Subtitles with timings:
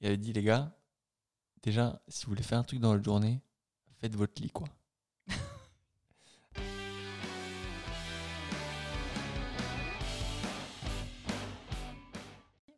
[0.00, 0.74] Il avait dit, les gars,
[1.62, 3.40] déjà, si vous voulez faire un truc dans votre journée,
[3.98, 4.68] faites votre lit, quoi.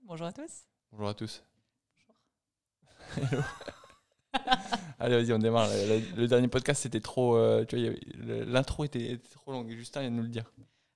[0.05, 0.65] Bonjour à tous.
[0.93, 1.43] Bonjour à tous.
[3.17, 3.43] Hello.
[4.99, 5.69] Allez, vas-y, on démarre.
[5.69, 7.37] Le, le- le dernier podcast, c'était trop.
[7.37, 7.95] euh, tu vois,
[8.45, 9.71] l'intro était, était trop longue.
[9.71, 10.51] Justin vient de nous le dire.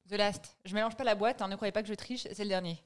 [0.08, 0.56] The Last.
[0.64, 2.78] Je mélange pas la boîte, hein, ne croyez pas que je triche, c'est le dernier.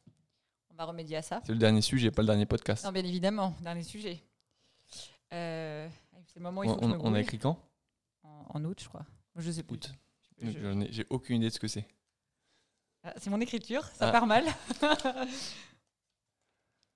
[0.78, 1.40] On va remédier à ça.
[1.46, 2.84] C'est le dernier sujet, pas le dernier podcast.
[2.84, 4.22] Non, bien évidemment, dernier sujet.
[5.32, 5.88] Euh,
[6.26, 7.58] c'est le moment où il On, faut que je on- me on a écrit quand?
[8.22, 9.06] En, en août, je crois.
[9.36, 9.76] Je sais plus.
[9.76, 9.94] Août.
[10.42, 11.86] Je- J'ai aucune idée de ce que c'est.
[13.02, 14.12] Ah, C'est mon écriture, ça Ah.
[14.12, 14.44] part mal.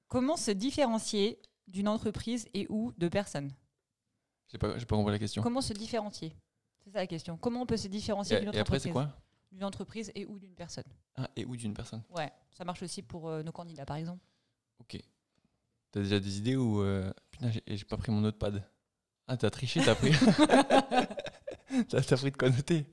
[0.08, 3.50] Comment se différencier d'une entreprise et ou de personnes?
[4.48, 5.42] J'ai pas, pas compris la question.
[5.42, 6.34] Comment se différencier?
[6.84, 7.38] C'est ça la question.
[7.38, 8.82] Comment on peut se différencier d'une et après, entreprise?
[8.82, 9.08] c'est quoi?
[9.52, 10.84] D'une entreprise et ou d'une personne.
[11.16, 12.02] Ah, et ou d'une personne.
[12.10, 14.24] Ouais, ça marche aussi pour euh, nos candidats, par exemple.
[14.78, 14.98] Ok.
[15.90, 16.80] T'as déjà des idées ou.
[16.82, 18.62] euh, Putain, j'ai pas pris mon notepad.
[19.26, 20.12] Ah, t'as triché, t'as pris.
[21.88, 22.86] t'as t'as pris de quoi noter.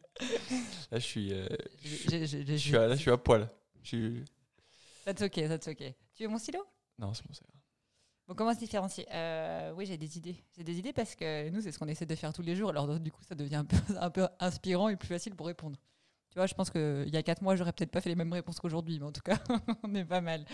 [0.91, 1.33] Là, je suis.
[1.33, 1.47] euh,
[1.83, 3.49] je suis- je à, là, je suis à poil.
[3.83, 4.23] Je
[5.05, 5.94] That's ok, that's ok.
[6.16, 6.59] Tu veux mon stylo?
[6.99, 7.53] Non, c'est bon, ira.
[8.27, 9.05] Bon, comment se différencier?
[9.14, 10.44] Euh, Oui, j'ai des idées.
[10.58, 12.69] J'ai des idées parce que nous, c'est ce qu'on essaie de faire tous les jours.
[12.71, 15.47] Alors, donc, du coup, ça devient un peu, un peu inspirant et plus facile pour
[15.47, 15.80] répondre.
[16.30, 18.33] Tu vois, je pense qu'il y a quatre mois, j'aurais peut-être pas fait les mêmes
[18.33, 19.38] réponses qu'aujourd'hui, mais en tout cas,
[19.83, 20.45] on est pas mal.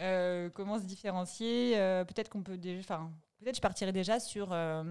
[0.00, 2.80] Euh, comment se différencier Euh, Peut-être qu'on peut déjà.
[2.80, 4.84] Enfin, peut-être je partirais déjà sur euh,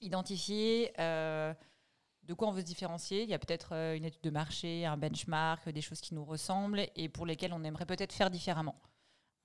[0.00, 0.92] identifier.
[0.98, 4.96] de quoi on veut se différencier Il y a peut-être une étude de marché, un
[4.96, 8.80] benchmark, des choses qui nous ressemblent et pour lesquelles on aimerait peut-être faire différemment.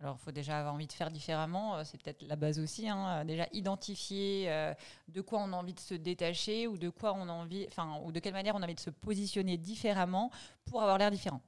[0.01, 1.75] Alors, il faut déjà avoir envie de faire différemment.
[1.77, 2.89] euh, C'est peut-être la base aussi.
[2.89, 4.73] hein, euh, Déjà, identifier euh,
[5.07, 7.99] de quoi on a envie de se détacher ou de quoi on a envie, enfin,
[8.03, 10.31] ou de quelle manière on a envie de se positionner différemment
[10.65, 11.41] pour avoir l'air différent.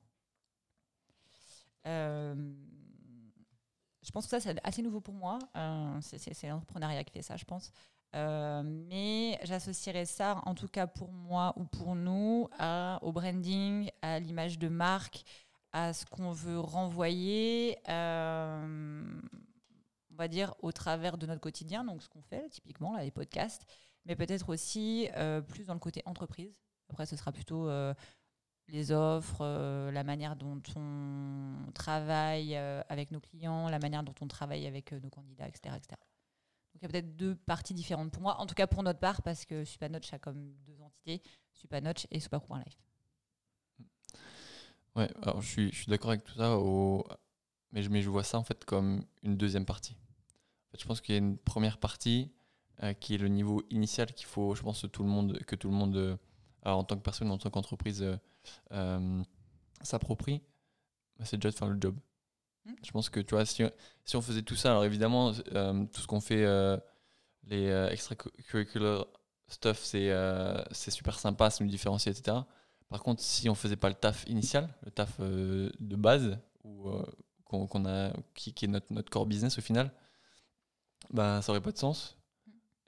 [4.01, 5.39] Je pense que ça, c'est assez nouveau pour moi.
[6.01, 7.71] C'est- l'entrepreneuriat qui fait ça, je pense.
[8.13, 12.49] Mais j'associerais ça, en tout cas pour moi ou pour nous,
[13.01, 15.23] au branding, à l'image de marque,
[15.73, 19.05] à ce qu'on veut renvoyer, euh,
[20.11, 23.11] on va dire, au travers de notre quotidien, donc ce qu'on fait typiquement, là, les
[23.11, 23.65] podcasts,
[24.05, 26.55] mais peut-être aussi euh, plus dans le côté entreprise.
[26.89, 27.93] Après, ce sera plutôt euh,
[28.67, 29.43] les offres,
[29.91, 35.09] la manière dont on travaille avec nos clients, la manière dont on travaille avec nos
[35.09, 35.75] candidats, etc.
[35.75, 35.99] etc.
[36.73, 38.99] Donc il y a peut-être deux parties différentes pour moi, en tout cas pour notre
[38.99, 42.92] part, parce que Supanotch a comme deux entités, Supanotch et Supacoup.life.
[44.95, 47.05] Ouais, alors je suis, je suis d'accord avec tout ça, au...
[47.71, 49.93] mais, je, mais je vois ça en fait comme une deuxième partie.
[49.93, 52.31] En fait, je pense qu'il y a une première partie
[52.81, 55.55] euh, qui est le niveau initial qu'il faut, je pense, que tout le monde, que
[55.55, 56.17] tout le monde euh,
[56.63, 58.05] alors, en tant que personne, en tant qu'entreprise,
[58.71, 59.23] euh,
[59.81, 60.41] s'approprie,
[61.17, 61.95] bah, c'est déjà de faire le job.
[62.65, 62.73] Mm.
[62.83, 63.63] Je pense que tu vois, si,
[64.05, 66.45] si on faisait tout ça, alors évidemment, tout ce qu'on fait,
[67.43, 69.07] les extracurricular
[69.47, 70.11] stuff, c'est
[70.71, 72.37] c'est super sympa, ça nous différencie, etc.
[72.93, 76.89] Par contre, si on faisait pas le taf initial, le taf euh, de base, ou
[76.89, 77.03] euh,
[77.43, 79.91] qu'on qu'on a, qui, qui est notre, notre core business au final,
[81.11, 82.15] ben ça aurait pas de sens.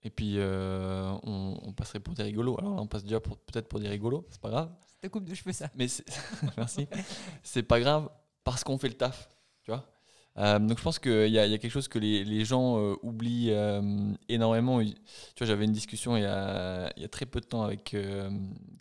[0.03, 2.55] Et puis euh, on, on passerait pour des rigolos.
[2.59, 4.69] Alors là, on passe déjà pour- peut-être pour des rigolos, c'est pas grave.
[4.85, 5.71] C'est ta coupe de cheveux, ça.
[5.75, 6.05] Mais c'est-
[6.57, 6.87] merci.
[7.41, 8.07] C'est pas grave
[8.43, 9.27] parce qu'on fait le taf,
[9.63, 9.89] tu vois.
[10.37, 13.51] Euh, donc je pense qu'il y, y a quelque chose que les, gens euh, oublient
[13.51, 14.83] euh, énormément.
[14.83, 14.93] Tu
[15.37, 17.95] vois, j'avais une discussion il y, a, il y a très peu de temps avec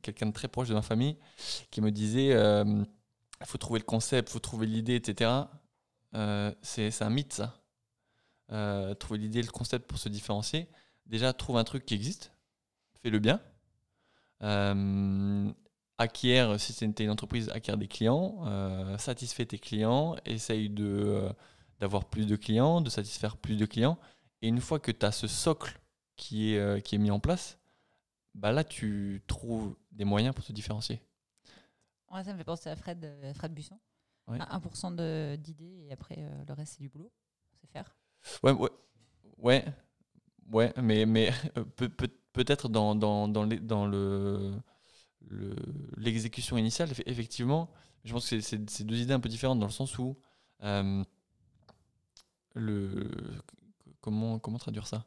[0.02, 1.16] quelqu'un de très proche de ma famille
[1.70, 5.30] qui me disait il faut trouver le concept, il faut trouver l'idée, etc.
[6.62, 7.54] C'est un mythe, ça.
[8.98, 10.68] Trouver l'idée, le concept pour se différencier.
[11.06, 12.32] Déjà, trouve un truc qui existe,
[13.02, 13.40] fais-le bien.
[15.98, 21.32] Acquiert, si c'est une, entreprise, acquiert des clients, euh, satisfait tes clients, essaye de, euh,
[21.78, 23.98] d'avoir plus de clients, de satisfaire plus de clients.
[24.42, 25.80] Et une fois que tu as ce socle
[26.16, 27.58] qui est, euh, qui est mis en place,
[28.34, 31.00] bah là, tu trouves des moyens pour te différencier.
[32.10, 33.78] Ouais, ça me fait penser à Fred, Fred Busson.
[34.26, 34.38] Ouais.
[34.40, 36.16] À 1% de- d'idées et après,
[36.46, 37.12] le reste, c'est du boulot.
[37.60, 37.96] C'est faire.
[38.42, 38.70] Ouais, ouais,
[39.38, 39.64] ouais,
[40.50, 44.54] ouais, mais, mais euh, peut, peut, peut-être dans, dans, dans, les- dans le,
[45.28, 45.56] le-
[45.96, 47.70] l'exécution initiale, eff- effectivement,
[48.04, 50.16] je pense que c'est, deux idées un peu différentes dans le sens où
[50.62, 51.02] euh,
[52.54, 53.10] le,
[54.00, 55.06] comment, comment traduire ça?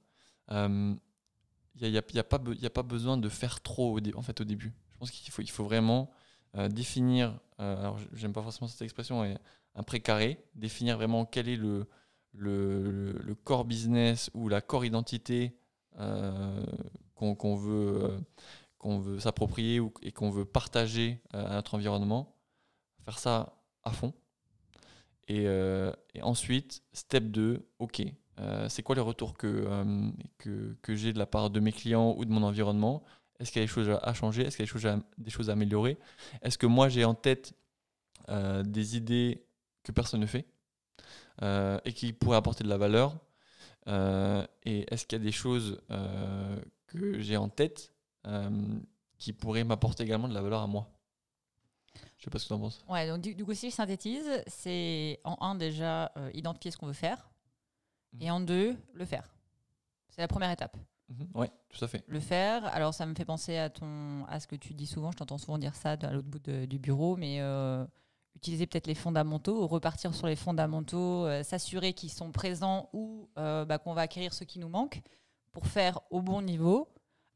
[0.49, 0.97] Il
[1.81, 4.17] n'y a, y a- y a pas y a pas besoin de faire trop au,
[4.17, 4.73] en fait, au début.
[4.93, 6.09] Je pense qu'il faut, il faut vraiment
[6.55, 9.37] euh, définir, euh, alors j'aime pas forcément cette expression, mais
[9.75, 11.87] un précaré, définir vraiment quel est le,
[12.33, 15.55] le, le core business ou la core identité
[15.99, 16.65] euh,
[17.15, 18.19] qu'on veut, euh,
[18.87, 22.37] qu'on veut s'approprier et qu'on veut partager euh, à notre environnement,
[23.03, 24.13] faire ça à fond.
[25.27, 25.91] Et, euh,
[26.21, 28.03] ensuite, step 2, ok,
[28.69, 29.67] c'est quoi les retours que,
[30.37, 33.03] que, que j'ai de la part de mes clients ou de mon environnement?
[33.39, 34.43] Est-ce qu'il y a des choses à changer?
[34.43, 35.97] Est-ce qu'il y a des choses à, des choses à améliorer?
[36.43, 37.53] Est-ce que moi j'ai en tête
[38.29, 39.43] des idées
[39.83, 40.45] que personne ne fait
[41.41, 43.17] et qui pourraient apporter de la valeur
[43.87, 45.81] Et est-ce qu'il y a des choses
[46.85, 47.91] que j'ai en tête
[49.17, 50.87] qui pourraient m'apporter également de la valeur à moi
[52.17, 52.83] je sais pas ce que tu en penses.
[52.89, 56.87] Ouais, donc du, coup, si je synthétise, c'est en un déjà euh, identifier ce qu'on
[56.87, 57.29] veut faire,
[58.13, 58.21] mhm.
[58.21, 59.35] et en deux, le faire.
[60.09, 60.77] C'est la première étape.
[61.09, 61.27] Mhm.
[61.35, 62.03] Oui, tout à fait.
[62.07, 65.11] Le faire, alors ça me fait penser à, ton, à ce que tu dis souvent,
[65.11, 67.85] je t'entends souvent dire ça à l'autre bout du bureau, mais euh,
[68.35, 73.77] utiliser peut-être les fondamentaux, repartir sur les fondamentaux, euh, s'assurer qu'ils sont présents ou bah,
[73.77, 75.01] qu'on va acquérir ce qui nous manque
[75.51, 76.89] pour faire au bon niveau,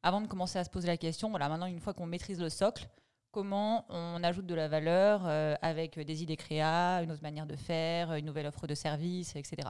[0.04, 2.50] avant de commencer à se poser la question, voilà, maintenant une fois qu'on maîtrise le
[2.50, 2.90] socle,
[3.32, 7.56] comment on ajoute de la valeur euh, avec des idées créa, une autre manière de
[7.56, 9.68] faire, une nouvelle offre de service, etc.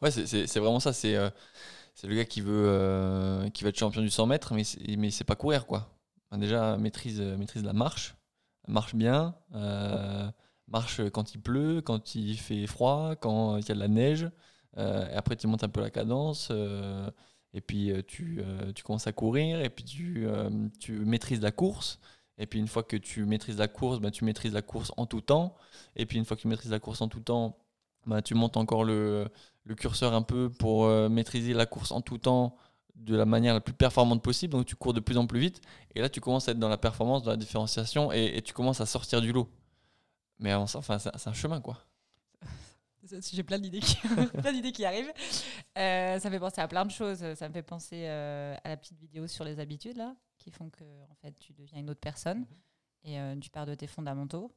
[0.00, 0.92] Ouais, c'est vraiment ça.
[0.92, 1.28] C'est euh,
[1.94, 4.62] c'est le gars qui veut, euh, qui va être champion du 100 mètres, mais
[4.96, 5.88] mais c'est pas courir quoi.
[6.32, 8.16] déjà maîtrise maîtrise la marche,
[8.68, 9.34] marche bien,
[10.68, 14.30] marche quand il pleut, quand il fait froid, quand il y a de la neige.
[14.76, 16.50] et après tu montes un peu la cadence.
[17.56, 18.40] Et puis tu,
[18.74, 20.26] tu, commences à courir et puis tu,
[20.78, 21.98] tu maîtrises la course
[22.38, 25.06] et puis une fois que tu maîtrises la course, bah, tu maîtrises la course en
[25.06, 25.56] tout temps.
[25.96, 27.56] Et puis une fois que tu maîtrises la course en tout temps,
[28.06, 29.28] bah, tu montes encore le,
[29.64, 32.56] le curseur un peu pour euh, maîtriser la course en tout temps
[32.94, 34.52] de la manière la plus performante possible.
[34.52, 35.62] Donc tu cours de plus en plus vite.
[35.94, 38.80] Et là, tu commences à être dans la performance, dans la différenciation et, tu commences
[38.80, 39.48] à sortir du lot.
[40.38, 41.85] Mais avant ça, enfin, c'est un chemin, quoi.
[43.32, 43.96] J'ai plein d'idées qui,
[44.40, 45.12] plein d'idées qui arrivent.
[45.78, 47.34] Euh, ça me fait penser à plein de choses.
[47.34, 50.70] Ça me fait penser euh, à la petite vidéo sur les habitudes là, qui font
[50.70, 52.46] que en fait tu deviens une autre personne mhm.
[53.04, 54.52] et euh, tu pars de tes fondamentaux.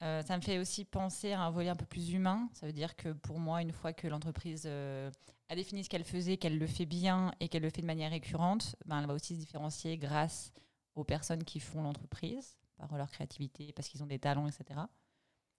[0.00, 2.48] ça me fait aussi penser à un volet un peu plus humain.
[2.52, 6.36] Ça veut dire que pour moi, une fois que l'entreprise a défini ce qu'elle faisait,
[6.36, 9.34] qu'elle le fait bien et qu'elle le fait de manière récurrente, ben, elle va aussi
[9.34, 10.52] se différencier grâce
[10.94, 14.80] aux personnes qui font l'entreprise, par leur créativité, parce qu'ils ont des talents, etc.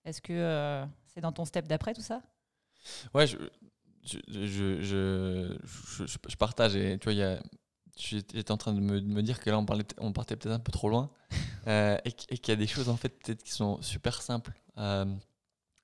[0.05, 2.21] Est-ce que euh, c'est dans ton step d'après tout ça?
[3.15, 3.37] Ouais, je,
[4.03, 5.57] je, je,
[6.05, 6.75] je, partage.
[6.75, 7.39] Et tu vois,
[7.97, 10.59] j'étais en train de me, me, dire que là, on, parlait, on partait peut-être un
[10.59, 11.11] peu trop loin.
[11.67, 15.03] Euh, et, qu'il y a des choses, en fait, peut-être qui sont super simples à,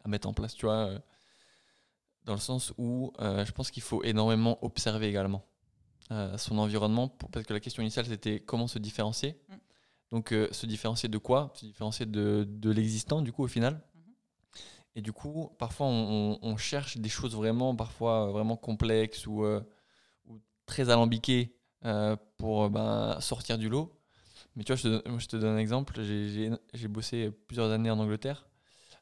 [0.04, 0.76] à, mettre en place, tu vois.
[0.76, 1.00] Euh,
[2.24, 5.44] dans le sens où je pense qu'il faut énormément observer également
[6.38, 7.08] son environnement.
[7.08, 9.42] parce que la question initiale, c'était comment se différencier.
[9.50, 9.54] Mm.
[10.12, 11.52] Donc, se différencier de quoi?
[11.56, 13.82] Se différencier de, de l'existant, du coup, au final?
[14.96, 19.62] Et du coup, parfois, on, cherche des choses vraiment, parfois euh, vraiment complexes ou, euh,
[20.66, 21.56] très alambiquées
[21.86, 23.98] euh, pour ben, sortir du lot.
[24.56, 26.02] Mais tu vois, je te, je te donne un exemple.
[26.04, 28.48] J'ai bossé plusieurs années en Angleterre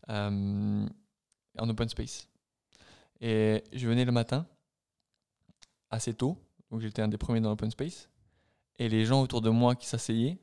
[0.08, 2.30] en open space.
[3.22, 4.48] Et je venais le matin,
[5.90, 6.38] assez tôt,
[6.72, 8.10] donc j'étais un des premiers dans l'open space.
[8.78, 10.40] Et les gens autour de moi qui s'asseyaient,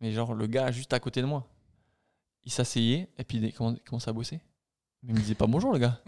[0.00, 1.48] mais genre le gars juste à côté de moi,
[2.44, 4.40] il s'asseyait et puis il commençait à bosser.
[5.02, 6.00] Mais il me disait pas bonjour, le gars.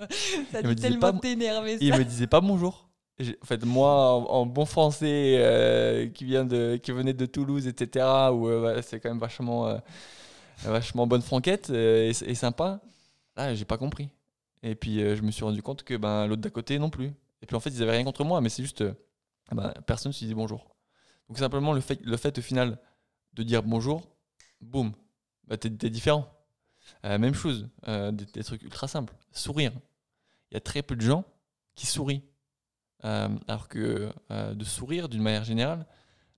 [0.52, 2.86] ça il tellement t'énerver, Il me disait pas bonjour.
[3.18, 8.04] En fait, moi, en, bon français, euh, qui, vient de, qui venait de Toulouse, etc.,
[8.30, 9.78] où euh, c'est quand même vachement, euh,
[10.64, 12.82] vachement bonne franquette et, sympa,
[13.36, 14.10] là, j'ai pas compris.
[14.62, 17.14] Et puis, je me suis rendu compte que ben, l'autre d'à côté non plus.
[17.40, 18.84] Et puis, en fait, ils avaient rien contre moi, mais c'est juste,
[19.50, 20.66] ben, personne ne se disait bonjour.
[21.28, 22.78] Donc, simplement, le fait, le fait au final
[23.32, 24.02] de dire bonjour,
[24.60, 24.92] boum,
[25.46, 26.35] bah, t'es différent.
[27.04, 29.14] Euh, même chose, euh, des, trucs ultra simples.
[29.32, 29.72] Sourire.
[30.50, 31.24] Il y a très peu de gens
[31.74, 32.22] qui sourient.
[33.04, 35.86] Euh, alors que de sourire, d'une manière générale,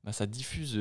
[0.04, 0.74] bah, ça diffuse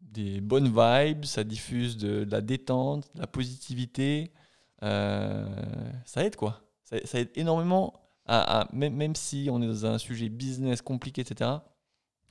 [0.00, 4.32] des bonnes vibes, ça diffuse de, la détente, de la positivité.
[4.80, 5.46] ça
[6.16, 6.62] aide quoi.
[6.84, 7.94] Ça, aide énormément,
[8.26, 11.50] à, même, même, si on est dans un sujet business compliqué, etc.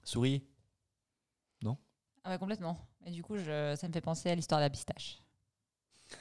[0.03, 0.45] Souriez.
[1.63, 1.77] Non?
[2.23, 2.77] Ah Complètement.
[3.05, 5.22] Et du coup, ça me fait penser à l'histoire de la pistache.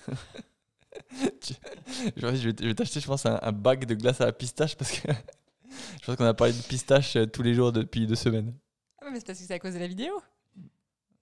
[2.17, 5.09] je, vais, t'acheter, je pense, un, bac de glace à la pistache parce que
[6.01, 8.55] je pense qu'on a parlé de pistache euh, tous les jours depuis deux semaines.
[9.01, 10.13] Ah, c'est parce que c'est à cause de la vidéo.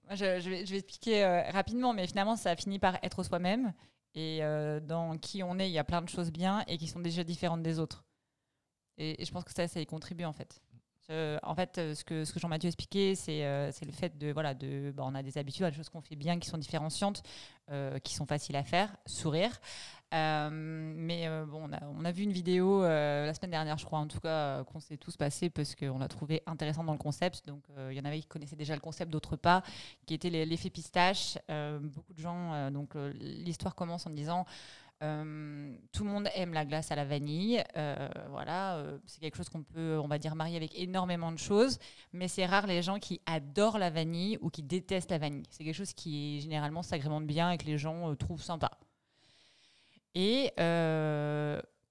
[0.09, 3.73] je, vais, expliquer euh, rapidement, mais finalement, ça a fini par être soi-même.
[4.13, 6.87] Et euh, dans qui on est, il y a plein de choses bien et qui
[6.87, 8.03] sont déjà différentes des autres.
[8.97, 10.61] Et, et je pense que ça, ça y contribue en fait.
[11.11, 15.03] Euh, en fait, euh, ce que, Jean-Mathieu expliquait, c'est euh, le fait de, voilà, bah,
[15.05, 17.23] on a des habitudes, des choses qu'on fait bien, qui sont différenciantes,
[18.03, 19.61] qui sont faciles à faire, sourire.
[20.11, 24.07] mais bon, on a, on a, vu une vidéo la semaine dernière, je crois, en
[24.07, 27.47] tout cas, qu'on s'est tous passé parce qu'on l'a trouvé intéressant dans le concept.
[27.47, 29.63] Donc, il y en avait qui connaissaient déjà le concept, d'autres pas,
[30.05, 31.37] qui était l'effet pistache.
[31.47, 34.45] beaucoup de gens, donc l'histoire commence en disant
[35.01, 37.63] Euh, tout le monde aime la glace à la vanille.
[37.75, 41.39] Euh, voilà, euh, c'est quelque chose qu'on peut, on va dire, marier avec énormément de
[41.39, 41.79] choses.
[42.13, 45.43] Mais c'est rare les gens qui adorent la vanille ou qui détestent la vanille.
[45.49, 48.71] C'est quelque chose qui généralement s'agrémente bien et que les gens trouvent sympa.
[50.13, 50.51] Et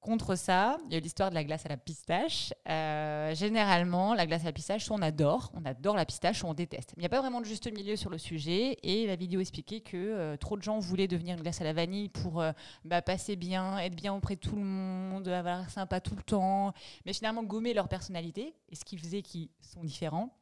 [0.01, 2.55] Contre ça, il y a l'histoire de la glace à la pistache.
[2.67, 6.49] Euh, généralement, la glace à la pistache, soit on adore, on adore la pistache, soit
[6.49, 6.95] on déteste.
[6.97, 8.79] Il n'y a pas vraiment de juste milieu sur le sujet.
[8.83, 11.75] Et la vidéo expliquait que euh, trop de gens voulaient devenir une glace à la
[11.75, 12.53] vanille pour euh,
[12.87, 16.73] bah, passer bien, être bien auprès de tout le monde, avoir sympa tout le temps,
[17.05, 20.35] mais finalement gommer leur personnalité, et ce qui faisait qu'ils sont différents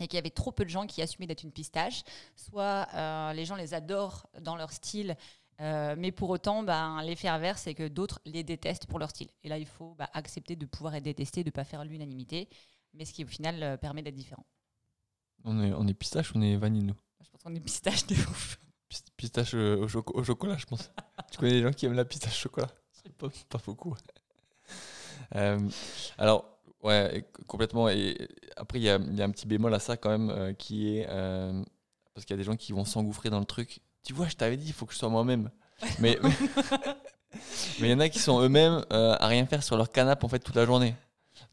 [0.00, 2.02] et qu'il y avait trop peu de gens qui assumaient d'être une pistache.
[2.34, 2.88] Soit
[3.32, 5.16] les gens les adorent dans leur style,
[5.60, 9.28] euh, mais pour autant, ben, l'effet inverse, c'est que d'autres les détestent pour leur style.
[9.42, 12.48] Et là, il faut bah, accepter de pouvoir être détesté, de ne pas faire l'unanimité,
[12.92, 14.44] mais ce qui au final euh, permet d'être différent.
[15.44, 16.96] On est, on est pistache ou on est vanille, nous?
[17.22, 18.58] Je pense qu'on est pistache de ouf.
[19.16, 20.90] Pistache euh, au, chocolat, je pense.
[21.30, 22.70] tu connais des gens qui aiment la pistache au chocolat?
[23.18, 23.94] Pas, pas beaucoup.
[26.16, 27.88] alors, ouais, complètement.
[27.88, 28.16] Et
[28.56, 31.06] après, il y a, un petit bémol à ça quand même, qui est.
[31.06, 34.36] parce qu'il y a des gens qui vont s'engouffrer dans le truc tu vois, je
[34.36, 35.50] t'avais dit, il faut que je sois moi-même.
[35.98, 36.18] Mais
[37.80, 40.24] mais il y en a qui sont eux-mêmes euh, à rien faire sur leur canapé
[40.24, 40.94] en fait toute la journée.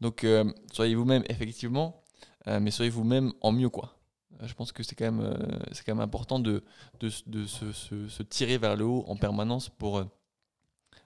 [0.00, 2.02] Donc euh, soyez vous-même effectivement,
[2.48, 3.96] euh, mais soyez vous-même en mieux quoi.
[4.42, 5.36] je pense que c'est quand même
[5.72, 6.64] c'est quand même important de,
[7.00, 10.02] de, de se, se, tirer vers le haut en permanence pour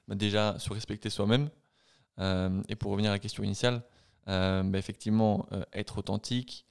[0.09, 1.50] bah, déjà se respecter soi-même
[2.69, 3.83] et pour revenir à la question initiale,
[4.26, 6.67] bah, effectivement être authentique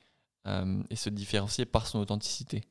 [0.89, 2.63] et se différencier par son authenticité.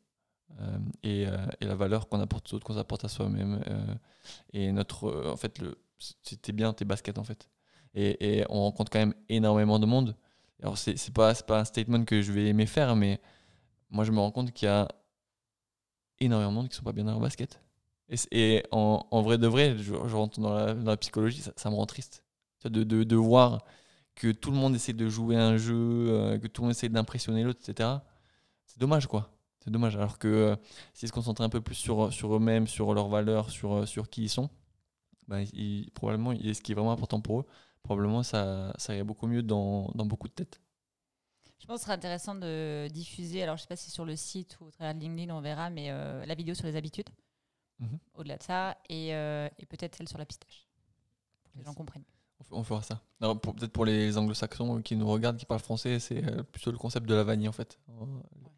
[0.61, 3.63] Euh, et, euh, et, la valeur qu'on apporte aux autres, qu'on apporte à soi-même.
[3.67, 3.95] Euh,
[4.53, 5.61] et notre, en fait,
[6.23, 7.49] c'était bien tes baskets en fait.
[7.95, 10.17] Et, on rencontre quand même énormément de monde.
[10.63, 13.21] Alors c'est, pas pas un statement que je vais aimer faire, mais
[13.91, 14.89] moi je me rends compte qu'il y a
[16.21, 17.61] énormément de monde qui sont pas bien dans leur basket.
[18.31, 22.23] Et, en, vrai de vrai, je, rentre dans la, psychologie, ça, me rend triste
[22.65, 23.65] de, de, voir
[24.15, 27.43] que tout le monde essaie de jouer un jeu, que tout le monde essaie d'impressionner
[27.45, 27.91] l'autre, etc.
[28.67, 29.34] C'est dommage quoi.
[29.65, 29.97] C'est dommage.
[29.97, 30.57] Alors que euh,
[30.93, 34.11] s'ils se concentraient un peu plus sur, sur eux-mêmes, sur leurs valeurs, sur, euh, sur
[34.11, 34.51] qui ils sont,
[35.27, 35.39] bah,
[35.95, 37.47] probablement, ce qui est vraiment important pour eux,
[37.83, 40.61] probablement ça, ça irait beaucoup mieux dans, dans beaucoup de têtes.
[41.59, 44.05] Je pense que ce serait intéressant de diffuser, alors je ne sais pas si sur
[44.05, 46.77] le site ou au travers de LinkedIn on verra, mais euh, la vidéo sur les
[46.77, 47.09] habitudes,
[47.79, 47.99] mhm.
[48.13, 50.69] au-delà de ça, et, et peut-être celle sur la pistache,
[51.43, 52.05] pour que les gens comprennent.
[52.51, 53.01] On fera ça.
[53.19, 56.21] Peut-être pour les anglo-saxons qui nous regardent, qui parlent français, c'est
[56.53, 57.79] plutôt le concept de la vanille en fait.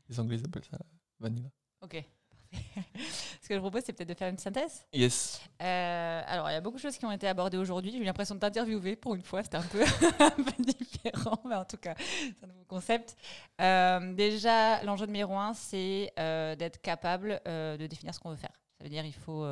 [0.09, 0.79] Les anglais appellent ça
[1.20, 1.49] vanilla.
[1.82, 2.88] Ok, parfait.
[3.42, 4.85] Ce que je propose, c'est peut-être de faire une synthèse.
[4.92, 5.40] Yes.
[5.62, 7.92] Euh, alors, il y a beaucoup de choses qui ont été abordées aujourd'hui.
[7.92, 9.42] J'ai eu l'impression de t'interviewer pour une fois.
[9.42, 9.82] C'était un peu,
[10.20, 13.16] un peu différent, mais en tout cas, c'est un nouveau concept.
[13.61, 18.61] Euh, déjà, l'enjeu numéro un, c'est euh, d'être capable de définir ce qu'on veut faire.
[18.78, 19.46] Ça veut dire il faut.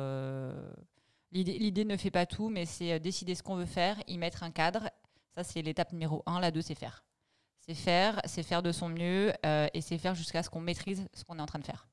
[1.31, 4.51] L'idée ne fait pas tout, mais c'est décider ce qu'on veut faire, y mettre un
[4.51, 4.89] cadre.
[5.35, 6.39] Ça, c'est l'étape numéro un.
[6.39, 7.03] La deux, c'est faire.
[7.67, 11.07] C'est faire, c'est faire de son mieux euh, et c'est faire jusqu'à ce qu'on maîtrise
[11.13, 11.87] ce qu'on est en train de faire.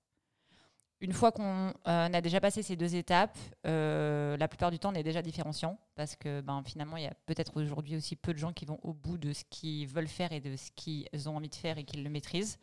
[1.00, 3.36] Une fois qu'on euh, a déjà passé ces deux étapes,
[3.66, 7.08] euh, la plupart du temps, on est déjà différenciant parce que ben, finalement, il y
[7.08, 10.06] a peut-être aujourd'hui aussi peu de gens qui vont au bout de ce qu'ils veulent
[10.06, 12.58] faire et de ce qu'ils ont envie de faire et qu'ils le maîtrisent.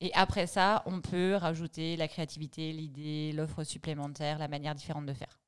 [0.00, 5.12] Et après ça, on peut rajouter la créativité, l'idée, l'offre supplémentaire, la manière différente de
[5.12, 5.39] faire.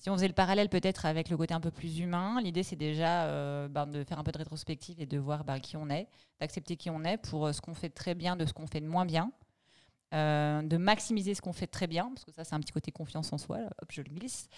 [0.00, 2.74] Si on faisait le parallèle peut-être avec le côté un peu plus humain, l'idée c'est
[2.74, 5.90] déjà euh, ben, de faire un peu de rétrospective et de voir ben, qui on
[5.90, 6.08] est,
[6.40, 8.66] d'accepter qui on est pour euh, ce qu'on fait de très bien, de ce qu'on
[8.66, 9.30] fait de moins bien,
[10.14, 12.72] euh, de maximiser ce qu'on fait de très bien, parce que ça c'est un petit
[12.72, 14.48] côté confiance en soi, hop je le glisse.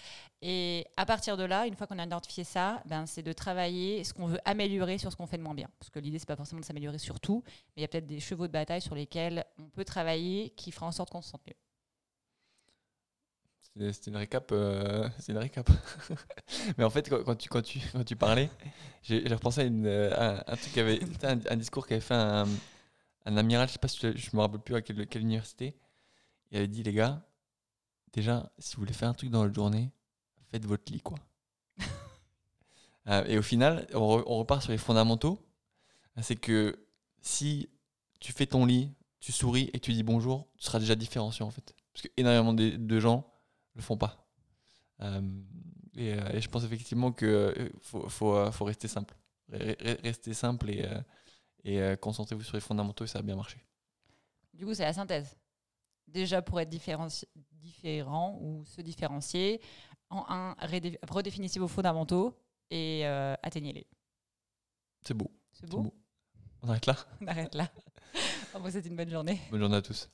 [0.41, 4.05] Et à partir de là, une fois qu'on a identifié ça, ben, c'est de travailler
[4.05, 5.67] ce qu'on veut améliorer sur ce qu'on fait de moins bien.
[5.77, 8.07] Parce que l'idée c'est pas forcément de s'améliorer sur tout, mais il y a peut-être
[8.07, 11.31] des chevaux de bataille sur lesquels on peut travailler qui fera en sorte qu'on se
[11.31, 11.55] sente mieux.
[13.75, 14.51] C'était une récap.
[14.51, 15.69] Euh, c'est une récap.
[16.77, 18.49] Mais en fait, quand, tu, quand, tu, quand tu parlais,
[19.01, 20.99] j'ai repensé à, une, euh, un, truc qui avait,
[21.49, 22.47] un, discours qu'avait fait un,
[23.25, 25.75] un, amiral, je sais pas si je me rappelle plus à quelle, quelle, université.
[26.51, 27.25] Il avait dit les gars,
[28.13, 29.91] déjà, si vous voulez faire un truc dans la journée,
[30.51, 31.17] faites votre lit quoi.
[33.09, 35.37] Euh, et au final, on, on, repart sur les fondamentaux.
[36.21, 36.87] C'est que
[37.19, 37.67] si
[38.21, 41.51] tu fais ton lit, tu souris et tu dis bonjour, tu seras déjà différenciant en
[41.51, 41.75] fait.
[41.91, 43.32] Parce que énormément de, de gens
[43.75, 44.27] le font pas.
[45.01, 45.21] Euh,
[45.97, 49.15] euh, et, je pense effectivement qu'il euh, faut, faut, faut, rester simple.
[49.49, 50.87] Rester simple et,
[51.63, 53.63] et concentrez-vous sur les fondamentaux et ça a bien marché.
[54.53, 55.37] Du coup, c'est la synthèse.
[56.07, 57.07] Déjà, pour être différent
[58.41, 59.61] ou se différencier,
[60.09, 60.55] en un,
[61.09, 62.39] redéfinissez vos fondamentaux
[62.71, 63.85] et atteignez-les.
[65.01, 65.31] C'est beau.
[65.51, 65.93] C'est beau.
[66.61, 66.95] On arrête là?
[67.21, 67.69] On arrête là.
[68.69, 69.41] Souhaite une bonne journée.
[69.51, 70.09] Bonne journée à tous.